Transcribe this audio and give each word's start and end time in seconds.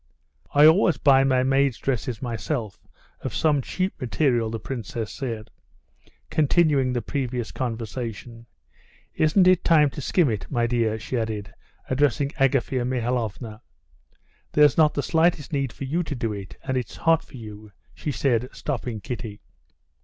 "I 0.55 0.65
always 0.65 0.97
buy 0.97 1.23
my 1.23 1.43
maids' 1.43 1.77
dresses 1.77 2.23
myself, 2.23 2.87
of 3.19 3.35
some 3.35 3.61
cheap 3.61 4.01
material," 4.01 4.49
the 4.49 4.59
princess 4.59 5.11
said, 5.11 5.51
continuing 6.31 6.91
the 6.91 7.03
previous 7.03 7.51
conversation. 7.51 8.47
"Isn't 9.13 9.47
it 9.47 9.63
time 9.63 9.91
to 9.91 10.01
skim 10.01 10.31
it, 10.31 10.49
my 10.49 10.65
dear?" 10.65 10.97
she 10.97 11.19
added, 11.19 11.53
addressing 11.87 12.29
Agafea 12.39 12.83
Mihalovna. 12.83 13.61
"There's 14.53 14.75
not 14.75 14.95
the 14.95 15.03
slightest 15.03 15.53
need 15.53 15.71
for 15.71 15.83
you 15.83 16.01
to 16.01 16.15
do 16.15 16.33
it, 16.33 16.57
and 16.63 16.77
it's 16.77 16.95
hot 16.95 17.21
for 17.23 17.37
you," 17.37 17.71
she 17.93 18.11
said, 18.11 18.49
stopping 18.51 19.01
Kitty. 19.01 19.39